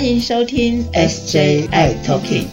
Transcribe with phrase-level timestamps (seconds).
[0.00, 2.46] 欢迎收听 SJI Talking。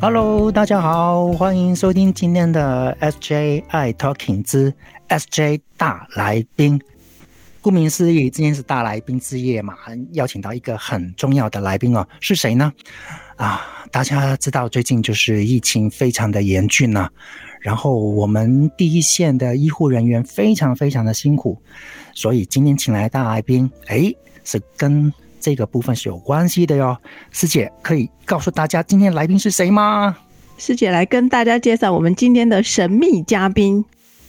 [0.00, 4.72] Hello，大家好，欢迎收听今天的 SJI Talking 之
[5.10, 6.80] SJ 大来宾。
[7.60, 9.74] 顾名思义，今天是大来宾之夜嘛，
[10.12, 12.72] 邀请到一个很重要的来宾哦，是谁呢？
[13.36, 13.60] 啊，
[13.92, 17.10] 大家知道最近就是疫情非常的严峻呢，
[17.60, 21.56] 然后我们第一线的医护人员非常非常的辛苦，
[22.14, 24.12] 所以今天请来大来宾，哎，
[24.44, 26.96] 是跟这个部分是有关系的哟。
[27.30, 30.16] 师姐可以告诉大家今天来宾是谁吗？
[30.58, 33.84] 师姐来跟大家介绍我们今天的神秘嘉宾。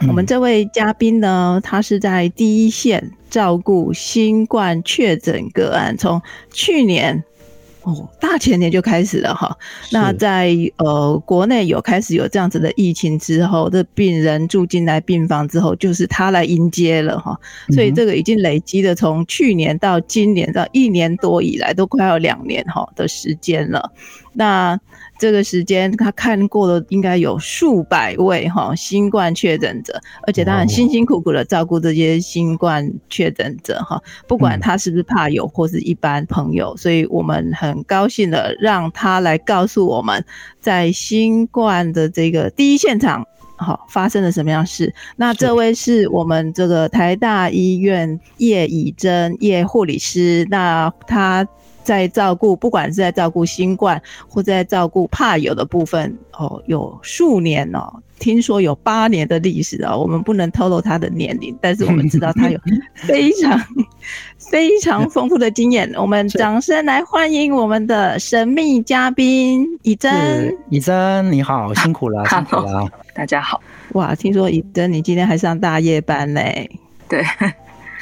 [0.07, 6.19] 我们这位嘉宾呢，他是在第一线照顾新冠确诊个案，从
[6.51, 7.23] 去年
[7.83, 9.57] 哦大前年就开始了哈。
[9.91, 17.39] 那在呃国内有开始有这样子的疫情之后，这病人住进来病房之后，就是他来迎接了哈。
[17.71, 23.91] 所以这个已经累积的从去年到今年到一年多以来，都快要两年哈的时间了。
[24.33, 24.79] 那
[25.19, 40.23] 这个时间，他看过了应该有数百位哈新冠确诊者，而且他很辛辛苦苦的照顾这些新冠确诊者哈，不管他是不是怕友或是一般朋友，所以我们很高兴的让他来告诉我们
[40.59, 43.25] 在新冠的这个第一现场
[43.57, 44.91] 好发生了什么样事。
[45.17, 51.45] 那这位是我们这个台大医院叶以真叶护理师，那他。
[51.83, 62.59] 在照顾，不管是在照顾新冠，或在照顾怕有的部分，哦，有数年哦，听说有八年的历史哦，我们不能透露他的年龄，但是我们知道他有
[62.95, 63.59] 非常
[64.37, 65.91] 非常丰富的经验。
[65.95, 70.55] 我们掌声来欢迎我们的神秘嘉宾以真。
[70.69, 73.61] 以真你好，辛苦了，辛苦了，大家好。
[73.93, 76.69] 哇，听说以真你今天还上大夜班嘞？
[77.09, 77.23] 对。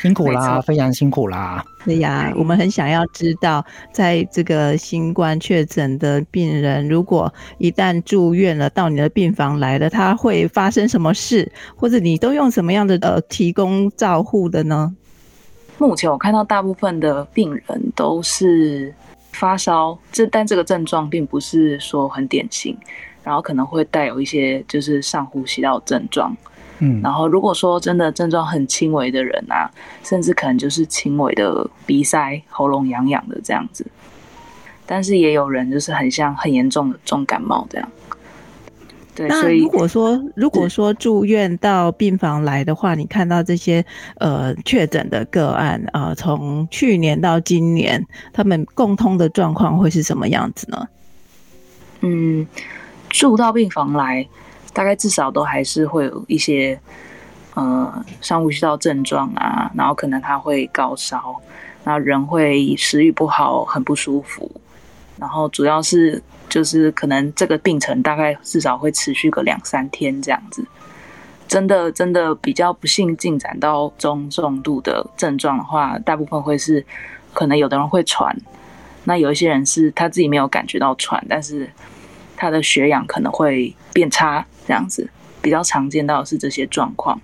[0.02, 1.64] 辛苦啦，非常辛苦啦。
[1.84, 14.96] 对呀，我们很想要知道，在这个新冠确诊的病人，如果一旦住院了，到你的病房来了，他会发生什么事，或者你都用什么样的呃提供照护的呢？
[15.78, 18.94] 目前我看到大部分的病人都是
[19.32, 22.78] 发烧，这但这个症状并不是说很典型，
[23.24, 26.36] 然后可能会带有一些就是上呼吸道症状。
[26.82, 29.70] 嗯，然后如果说真的症状很轻微的人啊，
[30.02, 33.86] 甚至可能就是轻微的鼻塞、喉咙痒痒的这样子，
[34.86, 37.92] 但是也有人就是很像很严重的重感冒这样。
[39.14, 43.86] 对，那如果说如果说住院到病房来的话，你看到这些
[44.16, 50.88] 呃确诊的个案啊，从去年到今年，他们共通的状况会是什么样子呢？
[52.00, 52.48] 嗯，
[53.10, 54.26] 住到病房来。
[54.74, 56.80] 大概至少都还是会有一些，
[57.56, 61.36] 呃，上呼吸道症状啊，然后可能他会高烧，
[61.84, 64.50] 然后人会食欲不好，很不舒服，
[65.18, 70.66] 然后主要是就是可能这个病程大概至少会持续个两三天这样子。
[71.48, 76.86] 真的真的比较不幸进展到中重度的症状的话，大部分会是
[77.34, 78.38] 可能有的人会喘，
[79.04, 81.68] 那有一些人是他自己没有感觉到喘，但是
[82.40, 84.46] 他的血氧可能会变差。
[84.68, 85.10] 这样子
[85.42, 87.20] 比较常见到是这些状况，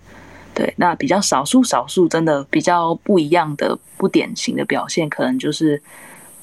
[0.55, 5.79] 对，那比较少数少数真的比较不一样的不典型的表现，可能就是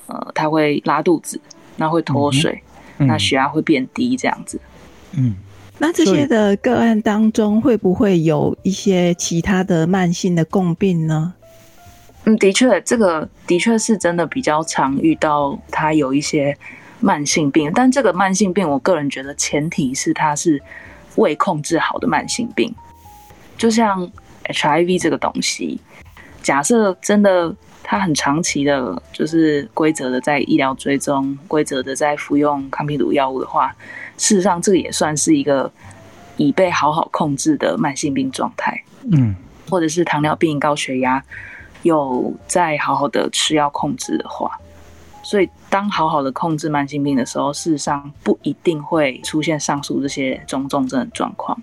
[0.06, 1.40] 呃，他会拉肚子，
[1.74, 2.62] 那会脱水，
[2.98, 4.60] 那血压会变低，这样子。
[5.16, 5.34] 嗯，
[5.78, 11.34] 那这些的个案当中，会不会有一些其他的慢性的共病呢？
[12.26, 16.56] 嗯，的确，这个的确是真的比较常遇到，他有一些
[17.02, 20.62] 慢性病，但这个慢性病，我个人觉得前提是它是。
[21.16, 22.74] 未控制好的慢性病，
[23.58, 24.10] 就像
[24.46, 25.78] HIV 这个东西，
[26.42, 33.76] 假设真的它很长期的，就是规则的在医疗追踪，规则的在服用抗病毒药物的话，
[34.16, 35.70] 事实上这个也算是一个
[36.38, 38.82] 已被好好控制的慢性病状态。
[39.10, 39.36] 嗯，
[39.68, 41.22] 或者是糖尿病、高血压
[41.82, 44.58] 有在好好的吃药控制的话。
[45.22, 51.56] 所以，当好好的控制慢性病的时候，事实上不一定会出现上述这些中重症的状况。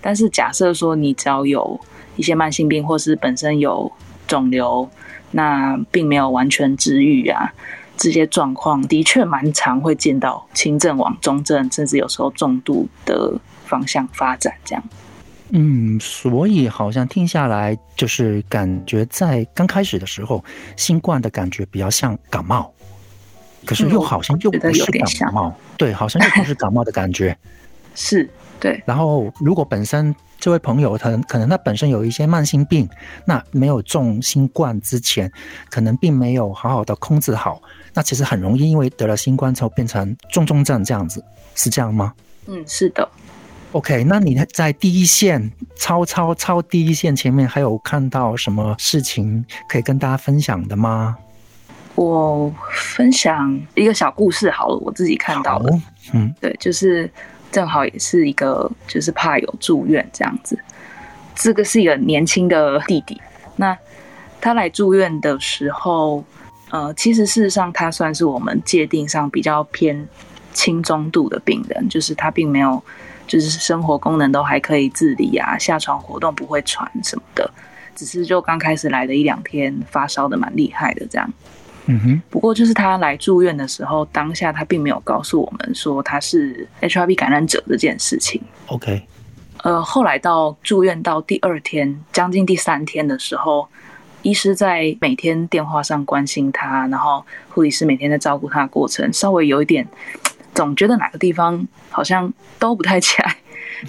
[0.00, 1.78] 但是，假设说你只要有
[2.16, 3.90] 一些慢性病，或是本身有
[4.26, 4.88] 肿瘤，
[5.30, 7.52] 那并没有完全治愈啊，
[7.96, 14.54] 这些状况的确蛮常会见到轻症往中症，甚至有时候重度的方向发展。
[14.64, 14.82] 这样，
[15.52, 20.44] 嗯，所以好像听下来，就是感觉在刚开始的时候，
[20.76, 22.72] 新冠的感觉比较像感冒。
[23.66, 27.36] 可是又好像又不是感冒，对，好像又不是感冒的感觉。
[27.94, 28.26] 是，
[28.58, 32.88] 对，然后如果本身这位朋友他可能他本身有一些慢性病，
[33.26, 35.30] 那没有中新冠之前，
[35.68, 37.60] 可能并没有好好的控制好，
[37.92, 41.22] 那其实很容易因为得了新冠之后变成重重症这样子，
[41.54, 42.14] 是这样吗？
[42.46, 43.06] 嗯，是的。
[43.72, 51.16] OK，那你在第一线超超超第一线前面，还有看到什么事情可以跟大家分享的吗？
[51.94, 55.72] 我分享一个小故事好了，我自己看到的，
[56.12, 57.08] 嗯对，就是
[57.52, 60.58] 正好也是一个就是怕有住院这样子。
[61.36, 63.20] 这个是一个年轻的弟弟，
[63.54, 63.76] 那
[64.40, 66.24] 他来住院的时候，
[66.70, 70.08] 呃，其实事实上他算是我们界定上比较偏
[70.52, 72.82] 轻中度的病人，就是他并没有，
[73.26, 77.50] 就是生活功能都还可以自理啊，下床活动不会喘什么的，
[77.94, 81.32] 只是就刚开始来的一两天发烧的蛮厉害的这样。
[81.86, 88.40] 嗯哼，不过就是他来住院的时候，当下他并没有告诉我们说他是 HIV 感染者这件事情。
[88.66, 89.02] ，OK，
[89.64, 93.66] 呃，后来到住院到第二天，将近第三天的时候，
[94.22, 99.84] 医师在每天电话上关心他，然后护理师每天在照顾他的过程，稍微有一点，
[100.60, 103.34] 总觉得哪个地方好像都不太起来，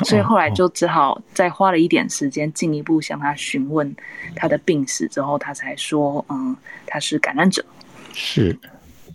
[0.05, 3.93] 所以后来就只好再花了一点时间，进一步向他询问
[4.37, 6.55] 他的病史之后，他才说，嗯，
[6.87, 7.61] 他是感染者。
[8.13, 8.57] 是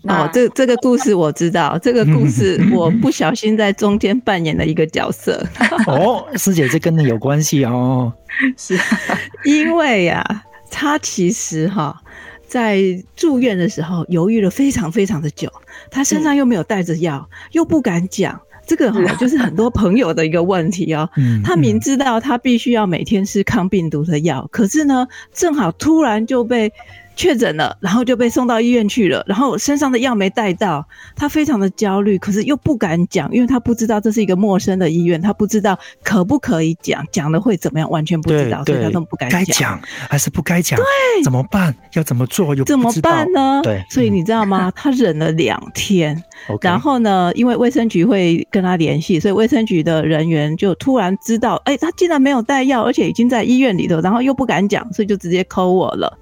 [0.02, 5.42] 那哦，这这个故事我知道，这个故事 我不小心在中间扮演了一个角色，
[5.86, 8.12] 哦，师姐，这跟你有关系哦。
[8.58, 8.78] 是
[9.46, 12.02] 因为呀、他其实哈。
[12.46, 12.80] 在
[13.16, 15.52] 住院的时候犹豫了非常非常的久，
[15.90, 21.08] 他身上又没有带着药，又不敢讲，这个哈就是很多朋友的一个问题哦。
[21.16, 26.72] 嗯，他明知道他必须要每天吃抗病毒的药，可是呢，正好突然就被
[27.16, 30.86] 确诊了，然后就被送到医院去了，然后身上的药没带到，
[31.16, 39.80] 他非常的焦虑，可是又不敢讲，因为他不知道这是一个陌生的医院，他不知道可不可以讲，讲了会怎么样，完全不知道，所以他对都不敢该讲
[40.10, 40.78] 还是不该讲？
[40.78, 40.84] 对，
[41.24, 41.74] 怎么办？
[41.94, 42.54] 要怎么做？
[42.54, 43.60] 又怎么不知道办呢？
[43.62, 44.70] 对，所以嗯你知道吗？
[44.76, 46.22] 他忍了两天
[46.60, 56.18] 然后呢，因为卫生局会跟他联系，所以卫生局的人员就突然知道，哎，他竟然没有带药，而且已经在医院里头，然后又不敢讲，所以就直接扣我了。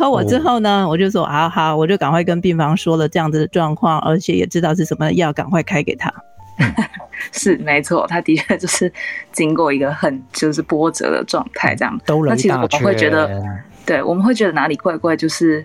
[0.00, 6.10] 扣我之后呢，我就说啊好，我就赶快跟病房说了这样子的状况，而且也知道是什么药，赶快开给他。
[7.32, 8.90] 是没错，他的确就是
[9.30, 12.00] 经过一个很就是波折的状态这样。
[12.06, 13.42] 兜了那其实我们会觉得，
[13.84, 15.62] 对，我们会觉得哪里怪怪，就是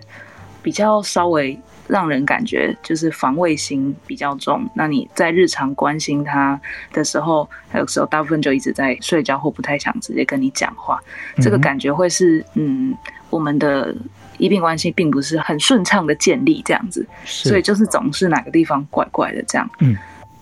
[0.62, 4.68] 比较稍微让人感觉就是防卫心比较重。
[4.74, 6.60] 那你在日常关心他
[6.92, 11.00] 的时候，还有时候大部分就一直在睡觉或不太想直接跟你讲话，
[11.42, 12.94] 这个感觉会是嗯，
[13.30, 13.94] 我们的
[14.38, 19.68] 医病关系并不是很顺畅的建立这样子，所以就是总是哪个地方怪怪的这样。
[19.80, 19.96] 嗯。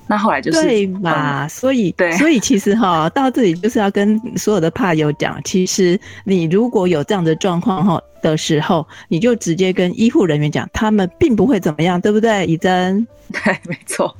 [0.06, 1.48] 那后来就是对嗯嘛？
[1.48, 12.44] 所以，对所以其实哈，到这里就是要跟所有的怕友讲，其实你如果有这样的状况哈的时候，你就直接跟医护人员讲，他们并不会怎么样，对不对？
[12.44, 14.14] 以真， 对，没错，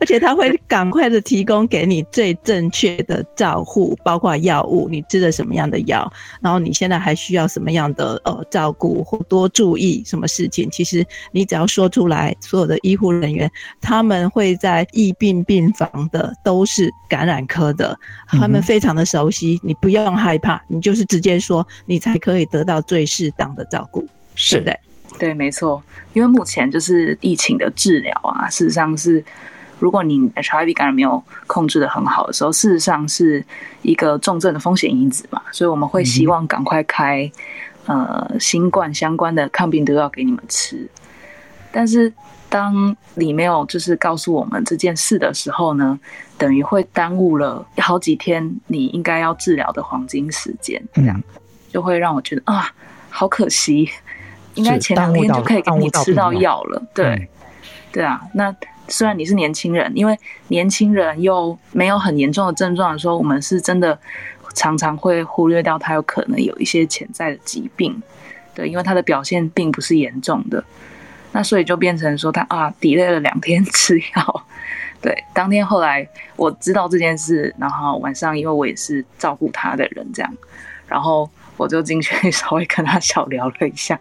[0.00, 6.10] 而且他会赶快的提供给你最正确的照护，包括药物，你吃的什么样的药，
[6.40, 10.70] 然后你现在还需要什么样的呃照顾或多注意什么事情。
[10.70, 13.50] 其实你只要说出来，所有的医护人员
[13.80, 24.78] 他们会在疫病病房的都是感染科的，他们非常的熟悉，你不用害怕，你就是直接说，你才可以得到最适当的照顾，是的？
[25.18, 29.24] 对，没错，因为目前就是疫情的治疗啊，事实上是，
[29.78, 33.44] 如果你 HIV 感染没有控制的很好的时候，事实上是
[33.82, 37.30] 一个重症的风险因子嘛，所以我们会希望赶快开、
[37.86, 40.88] 呃新冠相关的抗病毒药给你们吃，
[41.72, 42.12] 但是
[42.48, 45.98] 当你没有就是告诉我们这件事的时候呢，
[46.36, 51.22] 等于会耽误了好几天你应该要治疗的黄金时间，这样、嗯
[51.70, 52.72] 就会让我觉得啊，
[53.10, 53.90] 好可惜。
[54.54, 57.28] 应该前两天就可以给你吃到药了，对，嗯
[57.92, 58.20] 对啊。
[58.32, 58.52] 那
[58.88, 60.18] 虽然你是年轻人，因为
[60.48, 63.98] 年轻人又没有很严重的症状的时候，我们是真的
[64.54, 68.02] 常常会忽略掉他有可能有一些潜在的疾病，
[68.54, 70.64] 对，因为他的表现并不是严重的，
[71.32, 74.44] 那所以就变成说他啊，delay 了两天吃药。
[75.00, 80.34] 对，当天后来我知道这件事，然后晚上因为我也是照顾他的人，这样，
[80.88, 83.96] 然后我就进去稍微跟他小聊了一下。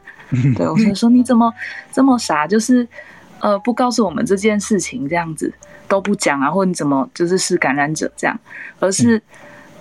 [0.55, 1.53] 对，我就说你怎么
[1.91, 2.87] 这么傻，就是
[3.39, 5.53] 呃不告诉我们这件事情，这样子
[5.87, 8.39] 都不讲啊，或者你怎么就是是感染者这样，
[8.79, 9.21] 而是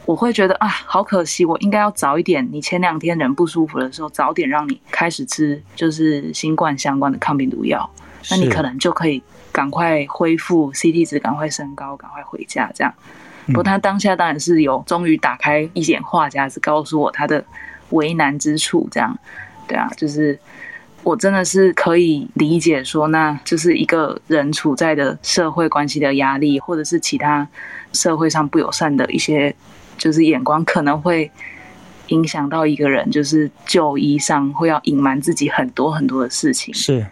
[0.04, 7.90] 我会觉得啊，好可惜，我应该要早一点，你前两天人不舒服的时候，早点让你开始吃就是新冠相关的抗病毒药，
[8.30, 12.94] 那你可能就可以赶快恢复 CT 值，赶快升高，赶快回家这样。
[13.46, 17.44] 不过他当下当然是有终于打开一点话匣子，告诉我他的
[17.90, 19.16] 为难之处，这样，
[19.68, 20.36] 对啊，就是
[21.06, 27.46] 我真的是可以理解说，那就是一个人处在的社会关系的压力，或者是其他
[27.92, 29.54] 社会上不友善的一些
[29.96, 31.30] 就是眼光，可能会
[32.08, 37.06] 影响到一个人，就是就医上会要隐瞒自己很多很多的事情，是，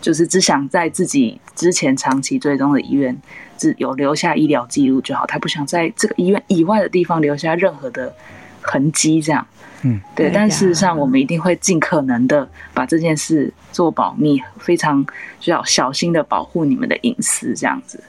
[0.00, 3.14] 就是只想在自己之前长期追踪的医院。
[3.58, 8.16] 只有留下医疗记录就好，他不想在这个医院以外的地方留下任何的
[8.60, 9.46] 痕迹，这样，
[9.82, 10.30] 嗯，对。
[10.32, 15.04] 但事实上，我们一定会尽可能的把这件事做保密，非常
[15.40, 18.02] 需要小心的保护你们的隐私，这样子。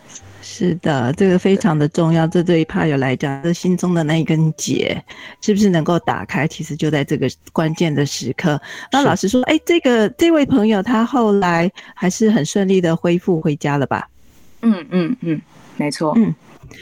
[0.44, 2.28] 是的，这个非常的重要。
[2.28, 5.02] 这对于怕友来讲，这心中的那一根结，
[5.40, 6.48] 是不是能够打开？
[6.48, 8.60] 其实就在这个关键的时刻。
[8.92, 14.10] 那老实说，哎，这个这位朋友他后来还是很顺利的恢复回家了吧？
[14.62, 15.42] 嗯嗯嗯，
[15.78, 16.14] 没错。
[16.18, 16.34] 嗯，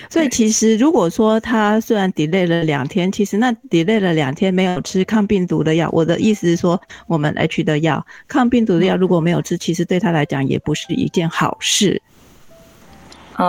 [0.10, 12.02] 所以其实如果说他虽然 delay 了两天，其实那 delay 了两天没有吃抗病毒的药，我的意思是说，我们 H 的药，抗病毒的药如果没有吃，其实对他来讲也不是一件好事。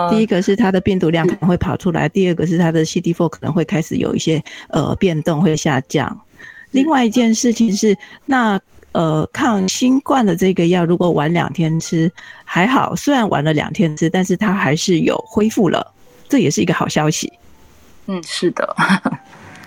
[0.09, 6.21] 第一个是他的病毒量可能会跑出来，第二个是他的 CD4 可能会开始有一些呃变动，会下降。
[6.71, 8.59] 另外一件事情是那。
[8.93, 12.11] 呃，抗新冠的这个药，如果晚两天吃
[12.43, 15.93] 还好，虽然晚了两天吃，但是它还是有恢复了，
[16.31, 17.29] 这也是一个好消息。
[18.07, 18.73] 嗯，是的，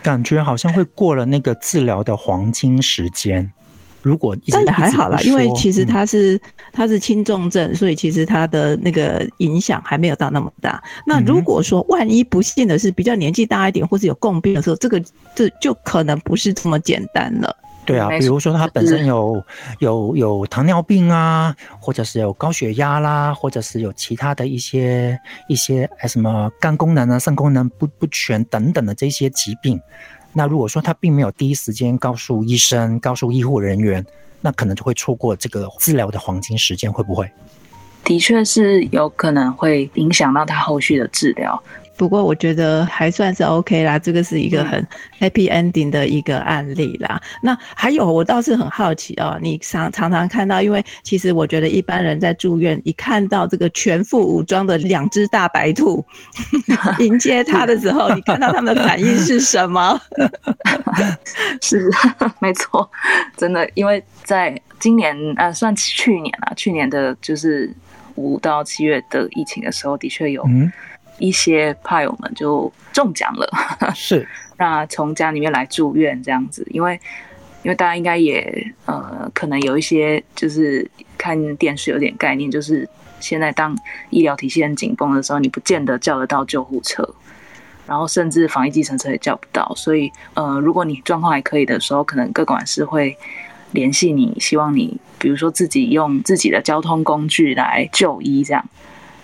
[0.03, 3.53] 感觉好像会过了那个治疗的黄金时间。
[4.01, 6.41] 如果但是还好啦，因为其实它是
[6.73, 10.83] 它是轻重症，所以其实它的那个影响还没有到那么大。
[11.07, 15.03] 那如果说万一不幸的是比较年纪大一点，或是有共病的时候，这个
[15.35, 17.55] 这就可能不是这么简单了。
[17.87, 19.45] 对啊，比如说他本身有
[19.79, 29.79] 有有糖尿病啊，或者是有高血压啦，或者是有其他的一些一些什么肝功能啊、肾功能不不全等等的这些疾病，
[30.33, 34.05] 那如果说他并没有第一时间告诉医生、告诉医护人员，
[34.41, 37.31] 那可能就会错过这个治疗的黄金时间，会不会？
[38.03, 41.63] 的确是有可能会影响到他后续的治疗。
[41.97, 44.87] 不过我觉得还算是 OK 啦，这个是一个很
[45.21, 47.21] happy ending 的一个案例啦。
[47.43, 56.05] 那还有，我倒是很好奇哦，你常常常看到，因为其实我觉得一般人在住院一看到这个全副武装的两只大白兔
[56.99, 60.01] 迎接他的时候，你看到他们的反应是什么？
[61.63, 61.91] 是，
[62.41, 62.91] 没错，
[63.37, 67.73] 真的，因为在今年啊，算去年啊，去年的就是
[68.17, 70.45] 五到七月的疫情的时候，的确有。
[71.19, 73.49] 一些派友们就中奖了，
[73.95, 74.27] 是。
[74.57, 76.99] 那从家里面来住院这样子，因为
[77.65, 83.77] 因为大家应该也呃可能有一些就是看电视有点概念，就是现在当
[84.11, 87.09] 医疗体系很紧绷的时候，你不见得叫得到救护车，
[87.87, 93.17] 然后甚至防疫计程车也叫不到，所以呃如果你状况还可以的时候，可能各管事会
[93.73, 98.65] 联系你，希望你比如说自己用自己的交通工具来就医这样。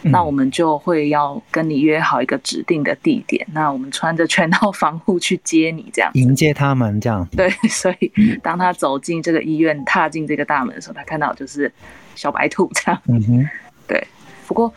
[0.03, 7.51] 那我们就会要跟你约好一个指定的地点，那我们穿着全套防护去接你，这样迎接他们，这样对。
[7.69, 8.11] 所以
[8.43, 11.71] 当他走进这个医院，踏进这个大门的时候，他看到就是
[12.15, 13.03] 小白兔这样。
[13.09, 13.49] 嗯哼，
[13.87, 14.03] 对。
[14.47, 14.73] 不过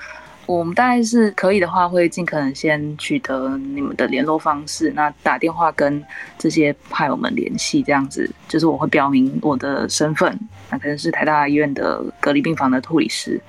[0.46, 6.03] 我们大概是可以的话，会尽可能先取得你们的联络方式，那打电话跟
[6.38, 10.38] 这些派友们联系，这样子就是我会表明我的身份，
[10.70, 13.39] 那可能是台大医院的隔离病房的护理师。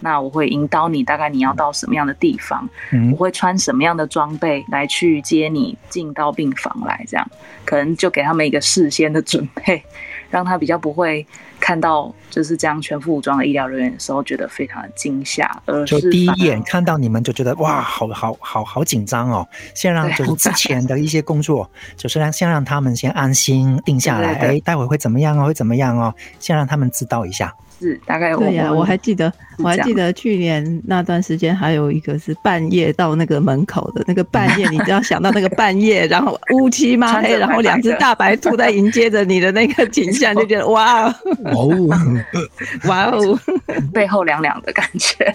[0.00, 2.68] 那我会引导你，大概你要到什么样的地方，
[3.12, 7.26] 我会穿什么样的装备来去接你进到病房来，这样。
[7.64, 9.82] 可能就给他们一个事先的准备，
[10.30, 11.24] 让他比较不会
[11.60, 19.46] 看到就是这样全副武装的医疗人员的时候觉得非常的惊吓，而就第一眼看到你们就觉得哇，好好好好紧张哦。
[19.74, 27.54] 先让就是之前的一些工作，就是让先让他们先安心定下来，哎，待会会怎么样哦，会怎么样哦，先让他们知道一下。
[27.80, 41.10] 是大概对呀，我还记得，我还记得去年那段时间，还有一个是半夜到那个门口的那个半夜，你只要想到那个半夜，然后乌漆嘛黑，然后两只大白兔在迎接着你的那个景象，就觉得哇
[41.52, 41.68] 哦，
[42.84, 43.38] 哇哦，
[43.92, 45.34] 背后凉凉的感觉。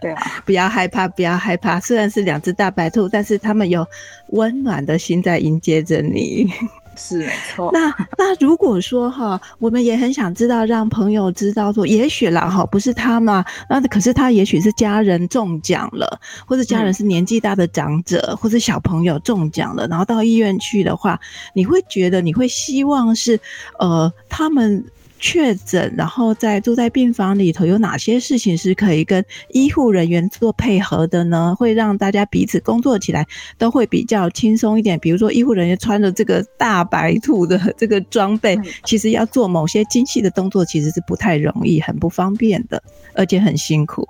[0.00, 3.86] 对啊，不要害怕，不要害怕，虽然是两只大白兔，但是它们有
[4.28, 6.52] 温暖的心在迎接着你。
[6.96, 7.70] 是没错。
[7.72, 21.18] 那那如果说哈，我们也很想知道，让朋友知道说，也许啦哈，不是他嘛，那可是他也许是家人中奖了，或者家人是年纪大的长者，或者小朋友中奖了，然后到医院去的话，
[21.54, 23.38] 你会觉得你会希望是
[23.78, 24.84] 呃他们
[25.22, 31.54] 确诊，然后在住在病房里头，有哪些事情是可以跟医护人员做配合的呢？
[31.56, 33.24] 会让大家彼此工作起来
[33.56, 34.98] 都会比较轻松一点。
[34.98, 42.82] 比如说，医护人员穿着这个大白兔的这个装备，其实要做某些精细的动作，其实是不太容易、很不方便的，
[43.14, 44.06] 而且很辛苦。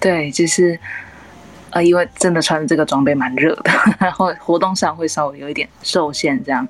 [0.00, 0.76] 对，就是
[1.70, 3.70] 呃，因为真的穿着这个装备蛮热的，
[4.00, 6.66] 然后活动上会稍微有一点受限，这样。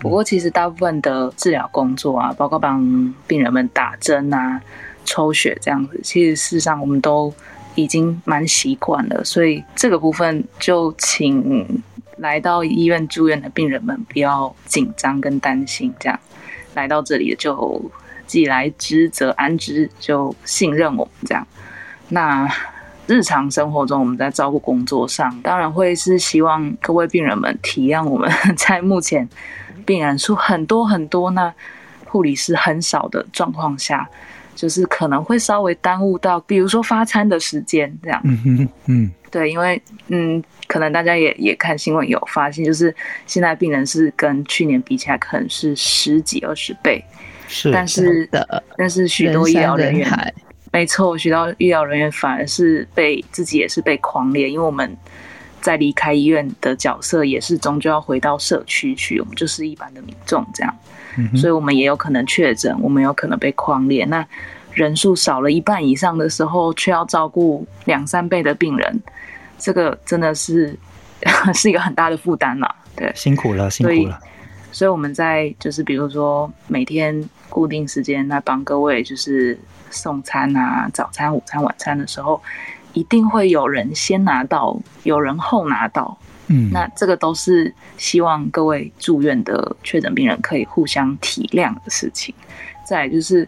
[0.00, 4.60] 不过，其实大部分的治疗工作啊，包括帮病人们打针啊、
[5.04, 7.32] 抽血这样子，其实事实上我们都
[7.74, 9.24] 已经蛮习惯了。
[9.24, 11.82] 所以这个部分就请
[12.18, 16.18] 来到医院住院的病人们不要紧张跟担心，这样
[16.74, 17.90] 来到这里就
[18.26, 21.44] 既来之则安之，就信任我们这样。
[22.10, 22.48] 那
[23.06, 29.28] 日常生活中我们在照顾工作上，当然会是希望各位病人们体谅我们 在目前。
[29.88, 31.50] 病人数很多很多，那
[32.04, 34.06] 护理师很少的状况下，
[34.54, 38.20] 就是可能会稍微耽误到，比如说发餐的时间这样。
[38.22, 42.94] 嗯嗯嗯，对，因为嗯，可能大家也也看新闻有发现，就是
[43.26, 47.02] 现在病人是跟去年比起来，可能是十几二十倍。
[47.48, 50.06] 是，但是的，但是许多医疗人员，
[50.70, 54.94] 没错，许多医疗人员反而是被自己也是被狂烈，因为我们。
[55.60, 60.74] 在离开医院的角色也是终究要回到社区去，我们就是一般的民众这样，
[61.36, 64.04] 所以我们也有可能确诊，我们有可能被框列。
[64.04, 64.24] 那
[64.72, 69.02] 人数少了一半以上的时候，却要照顾两三倍的病人，
[69.58, 70.76] 这个真的是
[71.52, 72.74] 是一个很大的负担了。
[72.94, 74.18] 对，辛苦了，辛苦了。
[74.70, 79.58] 所以我们在就是比如说每天固定时间来帮各位就是
[79.90, 82.40] 送餐啊，早餐、午餐、晚餐的时候。
[82.92, 86.18] 一定会有人先拿到，有人后拿到。
[86.50, 92.34] 嗯，那这个都是希望各位住院的确诊病人可以互相体谅的事情。
[92.86, 93.46] 再就是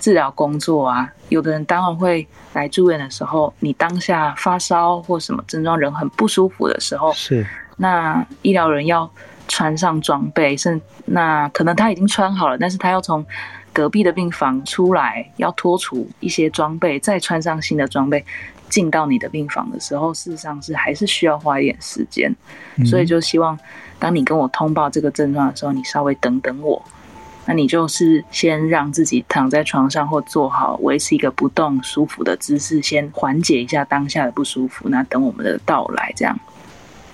[0.00, 7.46] 治疗工作啊，有的人当然会来住院的时候，你当下发烧或什么症状，人很不舒服的时候，是
[7.76, 9.10] 那医疗人要
[9.46, 13.24] 穿上装备，甚那可能他已经穿好了，但是他要从
[13.74, 18.24] 隔壁的病房出来，要脱除一些装备，再穿上新的装备。
[18.68, 22.34] 进到你的病房的时候，事实上是还是需要花一点时间，
[22.84, 23.58] 所以就希望
[23.98, 26.82] 当你跟我通报这个症状的时候，你稍微等等我。
[27.46, 34.90] 那你就是先让自己躺在床上或坐好，维持一个不动、舒服的姿势，先缓解一下当下的不舒服。
[34.90, 36.38] 那等我们的到来，这样，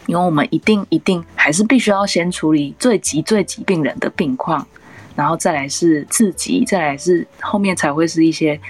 [0.06, 4.66] 因为我们一定一定还是必须要先处理最急最急病人的病况，
[5.14, 8.60] 然后再来是自己，再来是后面才会是一些。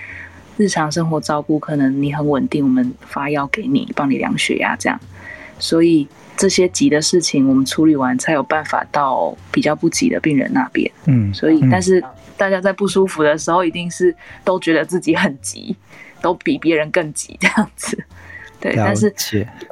[0.57, 4.99] 日常生活照顾，可能你很稳定，我们发药给你，帮你量血压这样。
[5.59, 10.90] 所以这些急的事情，我们处理完才有办法到比较不急的病人那边。
[11.07, 12.03] 嗯，所以但是
[12.37, 14.14] 大家在不舒服的时候，一定是
[14.45, 15.77] 都觉得自己很急，
[16.21, 17.97] 都比别人更急这样子。
[18.61, 19.12] 对，但是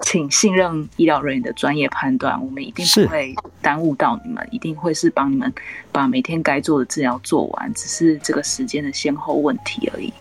[0.03, 5.51] 请信任医疗人员的专业判断，我们一定不会耽误到你们，一定会是帮你们
[5.91, 10.13] 把每天该做的治疗做完，只是这个时间的先后问题而已。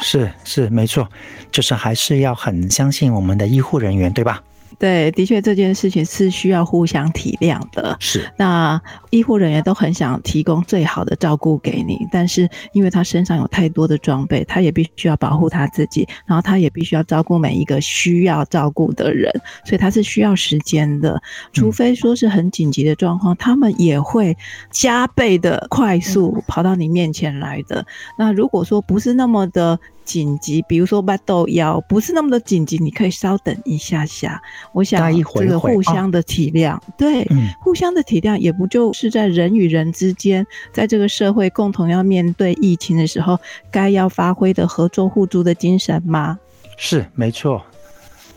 [0.00, 1.08] 是是没错，
[1.50, 4.42] 就是还是要很相信我们的医护人员，对吧？
[4.78, 7.96] 对，的确这件事情是需要互相体谅的。
[7.98, 19.32] 是，那医护人员都很想提供最好的照顾给你，但是因为他身上有太多的装备，他也必须要保护他自己，然后他也必须要照顾每一个需要照顾的人，
[19.64, 21.20] 所以他是需要时间的。
[21.52, 24.36] 除非说是很紧急的状况，他们也会
[24.70, 27.86] 加倍的快速跑到你面前来的。
[28.18, 29.78] 那如果说不是那么的。
[30.06, 34.40] 紧急，比如说把豆腰不是那么的紧急，你可以稍等一下下。
[34.72, 37.28] 我想这个互相的体谅，对，
[37.60, 43.38] 互相的体谅，也不就是在人与人之间，在这个社会共同要面对疫情的时候，
[43.70, 46.38] 该要发挥的合作互助的精神吗？
[46.78, 47.62] 是，没错。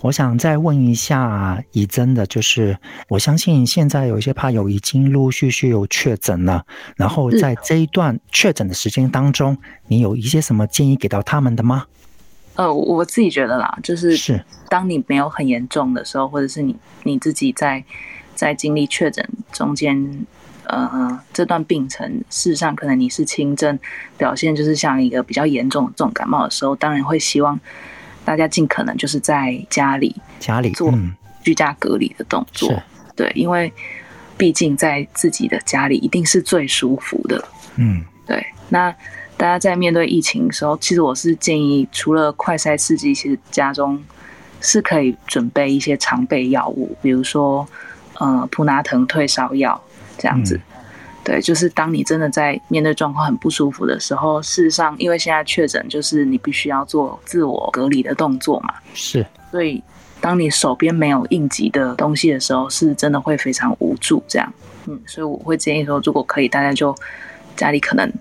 [0.01, 2.77] 我想再问一下以真的，就是
[3.09, 9.57] 我相信现在有一些怕友已经陆陆续续有确诊了，然后在这一段确诊的时间当中，
[9.87, 11.85] 你有一些什么建议给到他们的吗？
[12.55, 17.83] 呃，我自己觉得啦，就是是当你没有很严重的时候，或者是你你自己在
[18.35, 20.25] 在经历确诊中间，
[20.63, 23.77] 呃，这段病程事实上可能你是轻症，
[24.17, 27.59] 表现就是像一个比较严重的重感冒的时候，当然会希望。
[28.29, 30.93] 大家尽可能就是在家里家里做
[31.41, 32.71] 居家隔离的动作，
[33.15, 33.73] 对，因为
[34.37, 37.43] 毕竟在自己的家里一定是最舒服的。
[37.77, 38.45] 嗯，对。
[38.69, 38.91] 那
[39.35, 43.99] 大家在面对疫情的时候，其实我是建议，除了快筛试剂，其实家中
[44.61, 47.67] 是可以准备一些常备药物，比如说
[48.19, 49.81] 呃普拿疼退烧药
[50.19, 50.61] 这样子。
[51.29, 59.83] 对，就是当你真的在面对状况很不舒服的时候，事实上，因为现在确诊，就是你必须要做自我隔离的动作嘛，是，所以
[60.19, 64.23] 当你手边没有应急的东西的时候，是真的会非常无助。
[64.27, 64.53] 这样，
[64.87, 66.95] 嗯，所以我会建议说，如果可以，大家就
[67.55, 68.11] 家里可能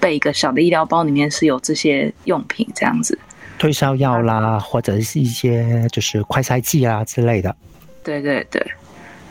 [0.00, 3.18] 备一个小的医疗包，里面是有这些用品，这样子，
[3.58, 7.54] 退烧药啦，或者是一些就是快筛剂啊之类的。
[8.02, 8.66] 对对对。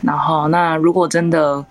[0.02, 1.64] 然后，那如果真的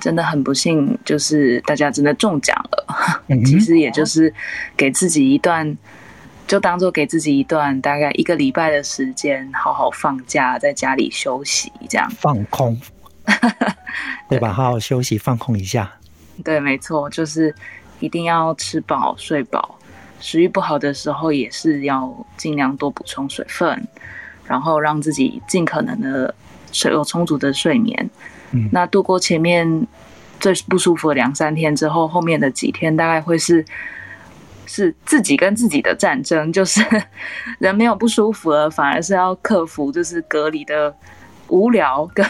[0.00, 4.32] 真的很不幸，就是大家真的中奖了， 其实也就是
[4.76, 5.76] 给自己一段，
[6.46, 12.80] 就当做给自己一段大概一个礼拜的时间，好好放假，在家里休息，这样放空，
[14.28, 14.52] 对吧？
[14.52, 15.92] 好好休息，放空一下。
[16.42, 17.54] 对，没错，就是
[18.00, 19.78] 一定要吃饱睡饱，
[20.20, 23.86] 食欲不好的时候也是要尽量多补充水分，
[24.46, 26.34] 然后让自己尽可能的。
[26.72, 28.10] 水有充足的睡眠，
[28.52, 29.86] 嗯，那度过前面
[30.38, 33.64] 最不舒服的两三天之后，后面的几天大概会是
[34.66, 36.84] 是自己跟自己的战争，就是
[37.58, 40.94] 人没有不舒服了，反而是要克服就是隔离的
[41.48, 42.26] 无聊跟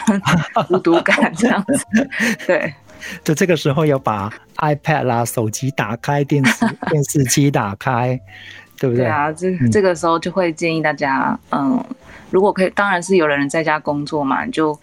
[0.67, 1.85] 孤独感这样子。
[2.45, 2.73] 对，
[3.23, 8.19] 就这个时候要把 iPad 啦、手机打开，电视 电视机打开，
[8.77, 9.05] 对不对？
[9.05, 11.83] 对啊，这这个时候就会建议大家，嗯。
[12.29, 14.79] 如果可以，当然是有的人在家工作嘛，就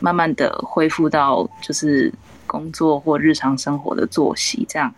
[0.00, 2.12] 慢慢的恢复到就是
[2.46, 4.92] 工作或日常生活的作息这样。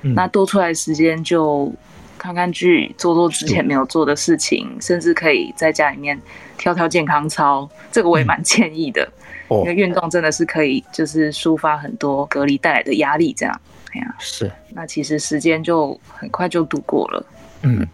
[0.00, 1.72] 那多出来时间就
[2.18, 6.20] 看看剧，做做之前没有做的事情，甚至可以在家里面
[6.58, 9.08] 跳跳健康操，这个我也蛮建议的。
[9.50, 13.60] 因为运动真的是可以就是抒发很多隔离带来的压力，这样。
[13.92, 14.50] 哎呀，是。
[14.70, 17.26] 那其实时间就很快就度过了。
[17.62, 17.86] 嗯。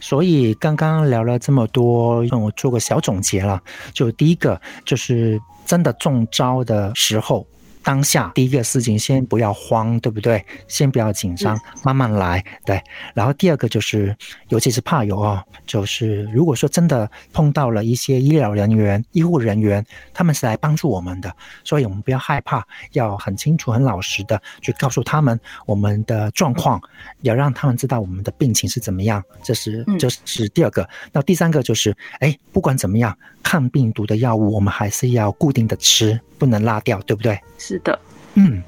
[0.00, 3.60] 所以刚刚聊了这么多，让我做个小总结了。
[3.92, 7.46] 就第一个，就是真的中招的时候。
[7.88, 10.44] 当下第一个事情，先不要慌，对不对？
[10.66, 12.78] 先不要紧张，慢慢来，对。
[13.14, 14.14] 然后第二个就是，
[14.50, 26.78] 尤其是怕有哦，就是如果说真的碰到了一些医疗人员、医护人员，他们是来帮助我们的，所以我们不要害怕，要很清楚、很老实的去告诉他们我们的状况，
[27.22, 29.24] 要让他们知道我们的病情是怎么样。
[29.42, 30.86] 这是这是第二个。
[31.10, 33.16] 那第三个就是，哎，不管怎么样。
[33.40, 37.38] 抗病毒的药物，我们还是要固定的吃，不能拉掉，对不对？
[37.58, 37.98] 是的，
[38.34, 38.62] 嗯，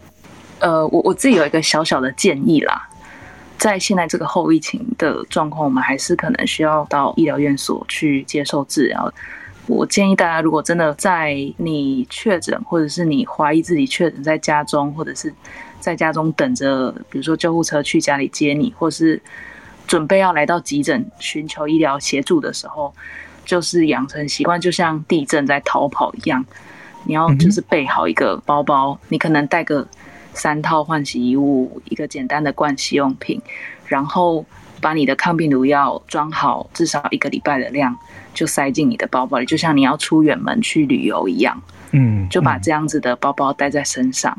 [0.59, 2.89] 呃，我我自己有一个小小的建议啦，
[3.57, 9.13] 在现在这个后疫情的状况，我们还是可能需要到医疗院所去接受治疗。
[9.67, 15.33] 我建议大家，如果真的在你确诊，或者是你怀疑自己确诊在家中，或者是
[15.79, 19.23] 在家中等着，比如说救护车去家里接你，或是
[19.87, 22.93] 准备要来到急诊寻求医疗协助的时候。
[23.43, 26.45] 就是养成习惯，就像地震在逃跑一样，
[27.05, 29.87] 你要就是备好一个包包，你可能带个
[30.33, 33.41] 三套换洗衣物，一个简单的盥洗用品，
[33.87, 34.45] 然后
[34.81, 37.97] 把你的抗病毒药装好，至少一个礼拜的量，
[38.33, 41.61] 就塞进你的包包里，就像你要出远门去旅游一样，
[41.93, 44.37] 嗯，就把这样子的包包带在身上，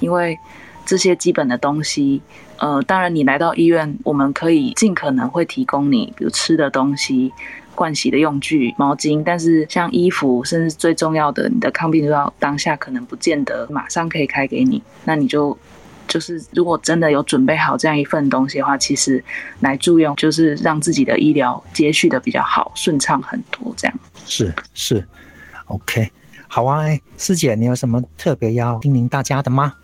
[0.00, 0.38] 因为
[0.86, 2.20] 这些基本的东西，
[2.58, 7.32] 呃，当然你来到医院，我们可以尽可能会提供你，比如吃的东西。
[7.76, 14.80] 盥洗的用具、毛巾，但是像衣服，甚至最重要的，你的抗病毒药，当下可能不见得马上可以开给你。
[15.04, 15.58] 那你就
[16.06, 19.20] 就是如果真的有准备好这样一份东西的话，其实
[19.58, 23.74] 来住院就是让自己的医疗接续的比较好、顺畅很多。
[23.76, 25.04] 这样是是
[25.66, 26.08] ，OK，
[26.46, 26.84] 好啊。
[27.18, 29.74] 师姐，你有什么特别要叮咛大家的吗？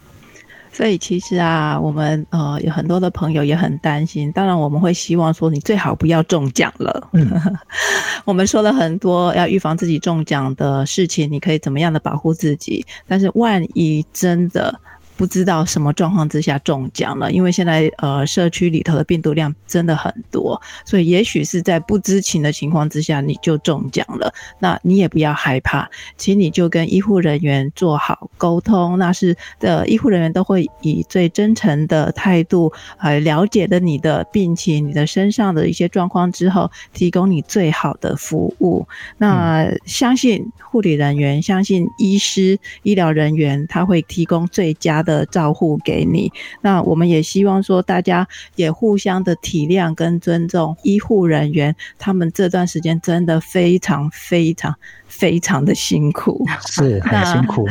[0.73, 4.31] 所以其实啊，我们呃有很多的朋友也很担心。
[4.33, 7.09] 当然，我们会希望说你最好不要中奖了。
[7.13, 7.31] 嗯，
[8.25, 12.85] 我们说了很多要预防自己中奖的事情，你可以怎么样的保护自己？
[13.07, 14.81] 但是万一真的……
[15.21, 24.33] 不知道什么状况之下中奖了，因为现在呃社区里头的病毒量真的很多，所以也许是在不知情的情况之下你就中奖了。
[24.61, 38.89] 那你也不要害怕，请你就跟医护人员做好沟通，那是的医护人员都会以最真诚的态度，呃了解的你的病情、你的身上的一些状况之后，提供你最好的服务。
[39.19, 45.10] 那相信护理人员，相信医师、医疗人员，他会提供最佳的。
[45.11, 54.73] 的照护给你，那我们也希望说，大家也互相的体谅跟尊重医护人员，他们这段时间真的非常非常
[55.09, 57.69] 非常的辛苦，是很辛苦。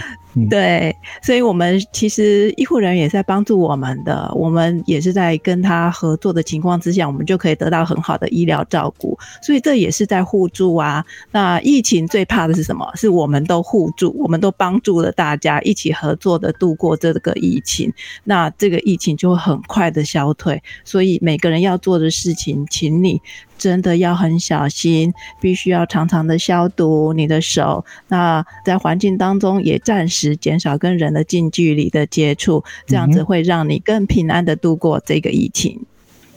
[0.50, 11.04] 对，所以我们其实医护人员也在帮助我们的，我们也是在跟他合作的情况之下，我们就可以得到很好的医疗照顾，所以这也是在互助啊。
[11.32, 12.88] 那疫情最怕的是什么？
[12.96, 17.92] 是我们都互助，我们都帮助了大家一起合作的度过这个疫情，
[18.24, 20.62] 那这个疫情就会很快的消退。
[20.86, 23.20] 所以每个人要做的事情，请你。
[23.60, 27.86] 真的要很小心，必须要常常的消毒你的手。
[28.08, 35.86] 那在环境当中也暂时减少跟人的近距离的接触，这样子会让你更平安的度过这个疫情。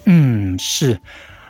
[0.04, 1.00] 嗯，是。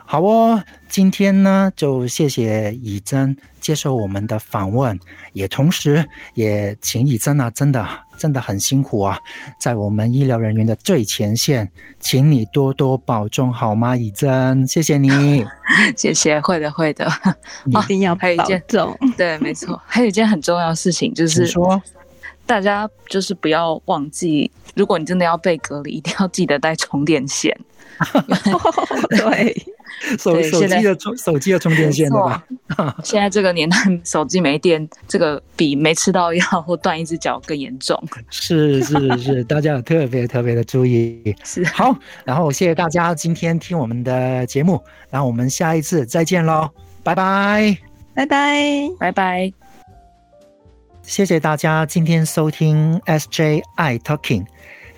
[0.04, 5.00] 好哦，今天呢就谢谢以真接受我们的访问，
[5.32, 7.88] 也同时也请以真啊，真的
[8.22, 9.18] 真的很辛苦啊，
[9.58, 13.96] 在我们医疗人员的最前线，请你多多保重好吗？
[13.96, 15.44] 以真，谢谢你，
[15.98, 17.10] 谢谢，会的会的，
[17.66, 18.28] 一定要 保
[18.68, 18.96] 重。
[19.16, 21.82] 对，没错，还有一件很重要的事情就是说，
[22.46, 27.58] 大家就是不要忘记，如果你真的要被隔离，一定要记得带充电线。
[29.10, 29.66] 对。
[30.18, 32.42] 手手机的充手机的充电线对吧？
[33.04, 38.00] 现在这个年代， 手机没电，这个比没吃到药或断一只脚更严重。
[38.30, 41.34] 是是是，大家要特别特别的注意。
[41.44, 46.68] 是好，然后谢谢大家今天听我们的节目，然后我们下一次再见喽，
[47.02, 47.76] 拜拜
[48.14, 49.52] 拜拜拜拜。
[51.02, 54.44] 谢谢大家今天收听 SJI Talking。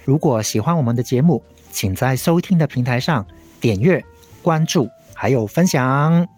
[0.05, 3.27] 如果喜欢我们的节目，请在收听的平台上
[3.61, 4.05] 点阅。
[4.43, 6.34] 关注还有分享。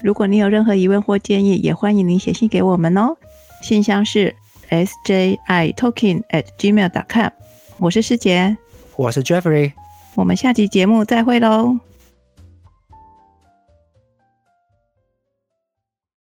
[0.00, 3.16] 如果你有任何疑问或建议，也欢迎您写信给我们哦。
[3.62, 4.34] 信箱是
[4.68, 7.30] s j i talking at gmail dot com。
[7.78, 8.56] 我是师姐，
[8.96, 9.72] 我是 Jeffrey。
[10.14, 11.78] 我们下期节目再会喽。